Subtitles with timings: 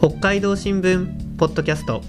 [0.00, 2.02] 北海道新聞ポッドキャスト。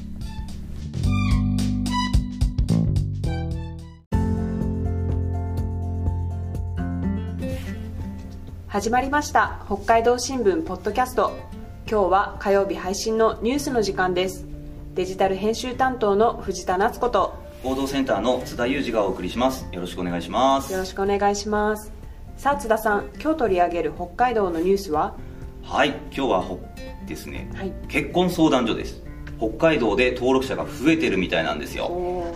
[8.68, 9.64] 始まりました。
[9.66, 11.36] 北海道新聞ポッドキャスト。
[11.90, 14.46] 今日は火曜日配信のニュースの時間です。
[14.94, 17.34] デジタル編集担当の藤田夏子と。
[17.64, 19.66] 報道センターの津田裕二がお送りします。
[19.72, 20.72] よろしくお願いします。
[20.72, 21.92] よろしくお願いします。
[22.38, 25.16] さあ津田さん今日取り上げる北海道のニュースは？
[25.70, 26.60] はい今日はほ
[27.06, 27.72] ですね、はい。
[27.88, 29.04] 結婚相談所です。
[29.38, 32.34] 北海道で登録者が増えてるみたいなんですよ。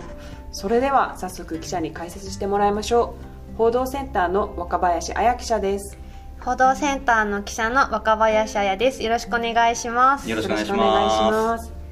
[0.52, 3.16] それでは早速記者に解説してもらいましょ
[3.54, 3.56] う。
[3.58, 5.98] 報道センターの若林彩記者です。
[6.42, 9.02] 報道センターの記者の若林彩です。
[9.02, 10.30] よろしくお願いします。
[10.30, 11.83] よろしくお願いします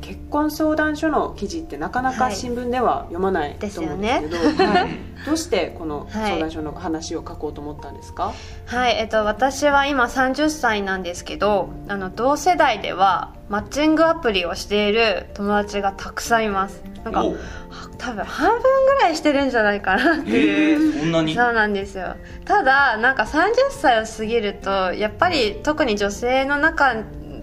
[0.00, 2.36] 結婚相談所の記事ってなかなかはい。
[2.36, 4.90] 新聞では読まないと思うんですけど、ねはい、
[5.26, 6.30] どうしてこの はい。
[6.30, 8.32] 相談所の話を書こうと思ったんですか、
[8.66, 16.82] はい、えっと、私は今30歳なんですけど、あの、同世代では、マッチングアプリをしている友達がたくさんいます。
[17.04, 17.24] なんか、
[17.98, 20.96] 多分半分ぐらいしてるんじゃないかなってへいう。
[20.96, 21.34] えそんなに？
[21.34, 22.16] そうなんですよ。
[22.44, 26.94] ただなんか30歳を過ぎるとやっぱり特に女性の中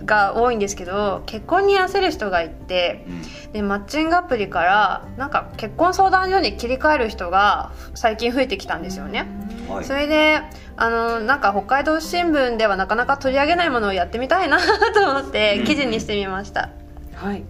[0.05, 3.11] が多いんですけど結婚に焦る人がいてう
[3.49, 3.51] ん。
[3.53, 9.27] でマッチングアプリからなんか結婚相談所に切り替える人が最近増えてきたんですよね、
[9.69, 9.85] はい。
[9.85, 10.41] それで
[10.75, 14.57] あのなんか北海道新聞ではなかなか取り上げないものをやってみたいな
[14.93, 16.69] と思って記事にしてみました、
[17.13, 17.37] はい。
[17.37, 17.45] で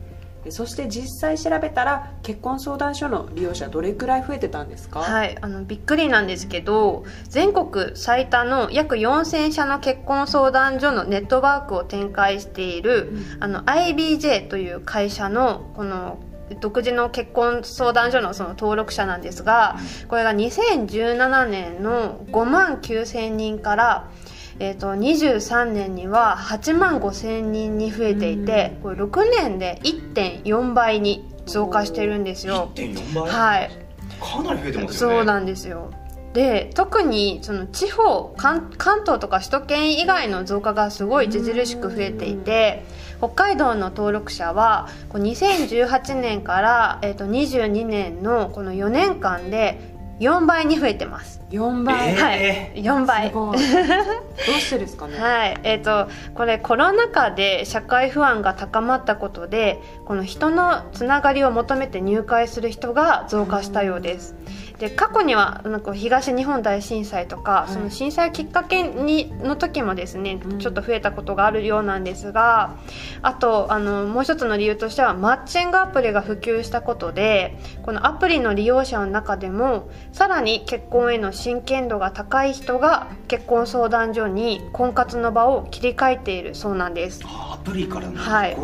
[0.51, 16.19] そして実際調べたら結婚相談所の利用者どれくらい増えてたんですか、はい、あのびっくりなんですけど全国最多の約4000社の結婚相談所のネットワークを展開している、あの IBJ という会社のこの
[16.59, 19.77] 独自の結婚相談所のその登録者なんですが
[20.07, 24.09] これが2017年の5万9000人から
[24.59, 32.71] えー、と23年には8万5000人に増えていて、これ6年で1.4倍に増加してるんですよ。
[32.75, 33.71] 1.4倍、はい、
[34.19, 35.15] かなり増えてますよね。
[35.17, 35.91] そうなんですよ。
[36.33, 42.83] で特にその地方関関東とか首都圏以外の増加がすごい著しく増えていて
[43.19, 49.92] 北海道の登録者はこう2018年から、えー、と22年のこの4年間で
[50.23, 51.41] 4倍に増えてます。
[51.51, 52.23] 4倍、えー。
[52.23, 55.57] はい4倍 どうしてですかね、はい。
[55.63, 64.35] えー、とこれコロナ禍で社会不安が高まったことでこの人のつながりを求めて入会する人が増加したようです
[64.79, 67.71] で過去にはなんか東日本大震災とか、い。
[67.71, 70.59] その震災きっかけにの時もですね、うん。
[70.59, 72.75] ちょっと増えたことがあるようなんですが
[73.21, 87.21] あとあのもう一つの理由としてはマッチングアプリが普及したことでこのアプリの利用者の中でもさらに結婚への真剣度が高い人が結婚相談所に婚活の場を切り替えているそうなんです。
[87.25, 88.57] あアプリからのはい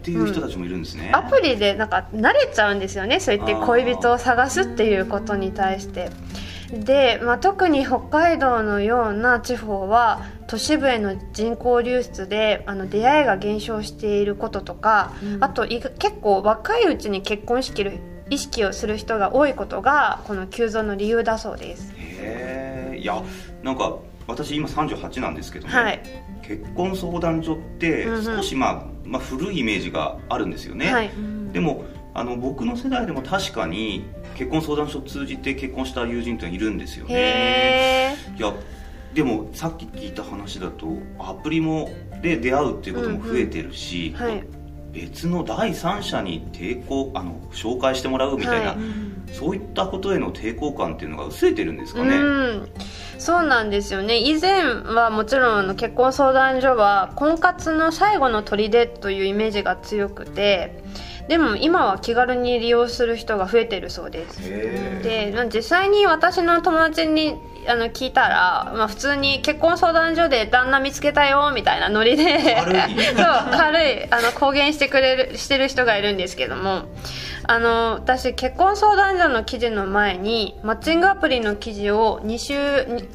[0.00, 3.20] っていう人たちもいるんですね、アプリでなんか慣れちゃうんですよね。
[3.20, 6.10] そうやって恋人を探すっていうことに対して。
[6.72, 15.44] で、まあ、特に北海道のような地方は都市部への人口流出であの出会いが減少していることとか、うん。
[15.44, 17.98] あとい結構若いうちに結婚式る
[18.30, 21.92] 意識をする人が多いことがこの急増の理由だそうです。
[21.96, 23.20] へえいや
[23.62, 23.96] なんか
[24.28, 26.00] 私今38なんですけどね、はい。
[26.42, 28.24] 結婚相談所ってうんうん。
[28.24, 31.10] 少し、まあまあ、古いイメージがあるんですよね、はい。
[31.52, 31.84] でも
[32.14, 34.04] あの僕の世代でも確かに
[34.36, 38.16] 結婚相談所を通じて結婚した友人っているんですよね。
[38.38, 38.54] いや
[39.12, 40.86] でもさっき聞いた話だと
[41.18, 41.90] アプリも
[42.22, 44.44] で出会うっていうことも増えてるし、はい
[44.92, 48.78] 別の第三者に抵抗あの紹介してもらうみたいな、はい。
[49.32, 52.68] そういったことへの抵抗感っていうのが薄れてるんですかね、うん。
[53.18, 54.18] そうなんですよね。
[54.18, 60.82] 以前はもちろんあの結婚相談所は婚活の最後の砦というイメージが強くて
[61.28, 64.40] でも今は気軽に利用する人が増えてるそうです。
[64.42, 67.36] へでまあ実際に私の友達に
[67.68, 72.80] あの聞いたら、まあ、普通に結婚相談所で旦那見つけたよみたいなノリで軽い。
[73.04, 76.84] そう軽いあの公言してくれるしてる人がいるんですけども
[77.52, 82.54] あの私結婚相談所の記事の前にマッチングアプリの記事を2週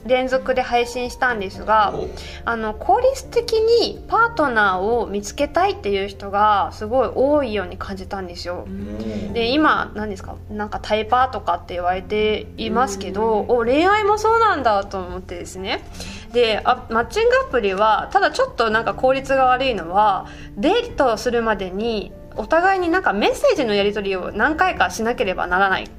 [0.06, 2.10] 連続で配信したんですがお。
[2.44, 8.68] あの効率的にパートナーを見つけたいっていう人がすごい多いように感じたんですよ。
[9.32, 10.36] で今何ですか？
[10.52, 15.82] なんかタイパーとかって言われていますけどお恋愛もそうなんだと思ってですね。
[16.34, 20.28] であマッチングアプリはただちょっとなんか効率が悪いのは
[20.58, 25.90] デートするまでにお互いになんかメッセージのやり取りを何回かしなければならない。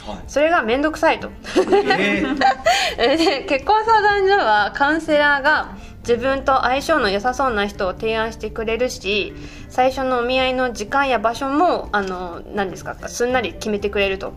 [0.00, 0.18] はい。
[0.26, 1.30] それが面倒くさいと。
[1.56, 2.38] えー。
[2.96, 5.76] で結婚相談所はカウンセラーが
[6.08, 9.34] 自分と相性の良さそうな人を提案してくれるし
[9.68, 14.32] 最初のお見合いの時間や場所もあの何ですかすんなり決めてくれると。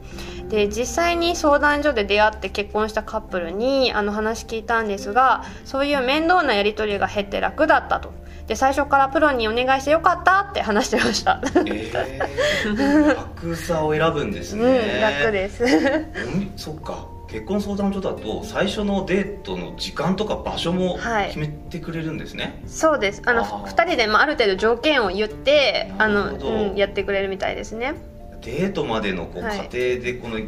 [0.50, 8.12] で実際に相談所で出会って結婚したカップルにあの話聞いたんですがそういう面倒なやり取りが減って楽だったと。
[8.48, 11.40] で最初からプロにお願いしてよかったって話してました。
[11.46, 15.64] えー、 楽さを選ぶんですね、うん、楽です。
[15.64, 21.28] うんそっか結婚相談所だと最初のデートの時間とか場所もはい。
[21.28, 23.22] 決めてくれるんですね、そうです。
[23.26, 23.64] あのあー。
[23.66, 27.94] 2人で、まあ、ある程度条件を言ってあの、うん、やってくれるみたいですね。
[28.42, 29.58] デートまでのこう過はい。
[29.60, 30.40] 程でこの、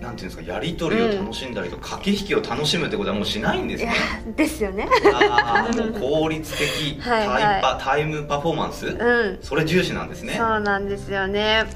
[0.00, 3.94] なんていうんですかやり取りを楽しんだりとか、駆け引きを楽しむってことはもうしないんですね。
[4.34, 4.88] ですよね。
[5.14, 7.42] ああもう効率的 はいはい。
[7.42, 9.38] タイパタイムパフォーマンス、うん。
[9.42, 10.34] それ重視なんですね。
[10.38, 11.66] そうなんですよね。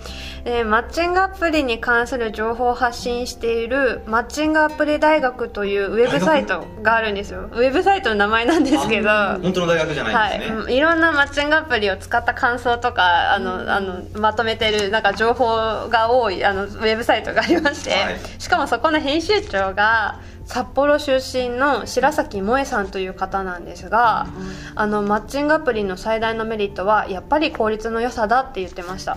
[0.44, 7.48] でマッチングアプリに関する情報を発信しているマッチングアプリ大学というウェブサイトがあるんですよ。
[7.52, 9.10] ウェブサイトの名前なんですけど。
[9.10, 24.26] あ本当の大学じゃなはいいんですね、うんいろんなマッチングアプリを使った感想とかあの、あのまとめてるなんか情報が多いあのウェブサイトがありまして、はいしかもそこの編集長が札幌出身の白崎萌さんという方なんですが、
[24.74, 29.16] あのマッチングアプリの最大のメリットはやっぱり効率の良さだって言ってました。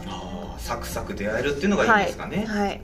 [0.58, 2.82] サクサク出会えるっていうのがいいんですかね、はい、はい。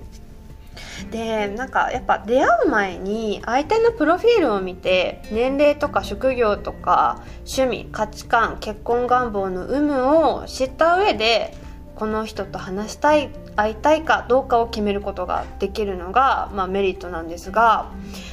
[1.12, 11.56] でなんかやっぱ出会う前に相手のプロフィールを見て年齢とか職業とか趣味価値観結婚願望の有無を知った上で
[11.96, 17.92] この人と話したい会いたいかどうかを決めることができるのが、まあ、メリットなんですが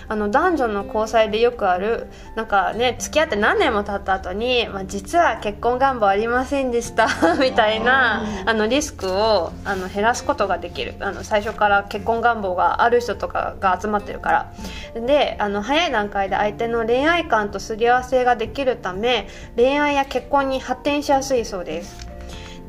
[0.08, 7.08] あの男女の交際でよくあるなんかね付き合って何年も経った後に、まあ、実は結婚願望ありませんでした
[7.38, 10.94] みたいなあのリスクをあの減らすことができる。
[11.00, 14.52] あの最初から結婚願望がある人とかが集まってるから。
[14.94, 22.09] であの早い段階で相手の恋愛観とすり合わせができるため恋愛や結婚に発展しやすいそうです。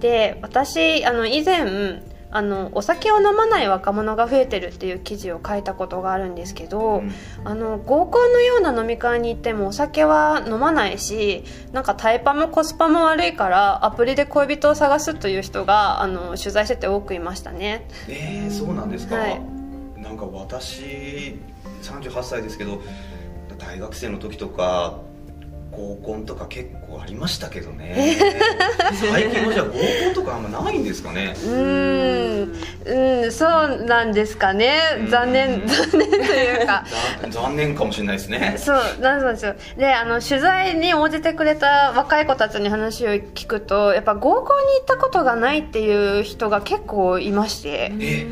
[0.01, 2.01] で私あの以前
[2.33, 7.11] あのお酒を飲まない若者が増えてるっていう記事を書いたことがあるんですけど、うん。
[7.43, 11.43] あの合コンのような飲み会に行ってもお酒は飲まないし
[11.73, 17.85] なんかタイパもコスパも悪いからアプリで恋人を探すという人があの取材してて多くいましたね。
[18.07, 19.41] えー、そうなんですか、はい。
[19.97, 21.37] なんか私
[21.83, 22.81] 38歳ですけど
[23.57, 24.99] 大学生の時とか
[25.71, 28.17] 合コンとか結構ありましたけどね。
[28.93, 29.77] 最近もじゃあ合コ
[30.11, 31.33] ンとかあんまないんですかね。
[31.35, 33.21] うーん。
[33.23, 34.79] うんそうなんですかね。
[34.99, 35.07] うん。
[35.07, 36.83] 残念 残念というか。
[37.21, 38.55] ざ残念かもしれないですね。
[38.57, 39.55] そうなんですよ。
[39.77, 48.27] であの取材に応じてくれた若い子たちに話を聞くとやっぱ合コンに行ったことがないっていう人が結構いまして、え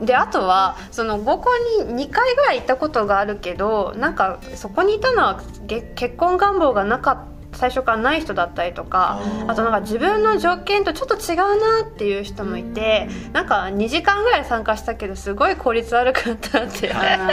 [0.00, 1.50] でであとはその合コ
[1.86, 11.36] ンに2回ぐらい行ったことがあるけどなんかそこにいたのはげ結婚願望がなかった最初からない人だったりとかあとなんか自分の条件とちょっと違う
[11.82, 16.88] なっていう人もいてなんか2時間ぐらい参加したけどすごい効率悪かったって。
[16.88, 17.32] やっぱ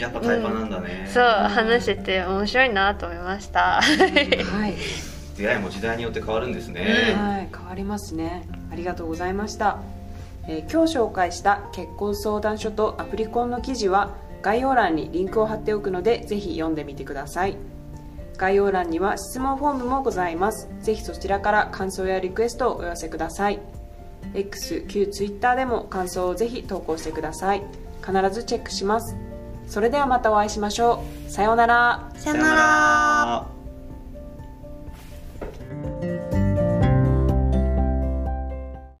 [0.00, 3.80] やっぱタイパなんだね、そう話してて面白いなと思いました。
[3.80, 4.74] はい、
[5.36, 8.48] 出会いも時代によって変わるんですね、はい、変わりますね。
[8.72, 9.78] ありがとうございました、
[10.48, 17.56] えー今日紹介した結婚相談所とアプリコンの記事は概要欄にリンクを貼っておくのでぜひ読んでみてください。
[18.36, 20.68] 概要欄には質問フォームもございます。
[20.80, 23.60] ぜひそちらから感想やリクエストをお寄せください。
[24.34, 27.62] X、旧 Twitter でも感想をぜひ投稿してください。
[28.04, 29.16] 必ずチェックします。
[29.66, 31.30] それではまたお会いしましょう。
[31.30, 32.10] さようなら。
[32.16, 33.55] さようなら。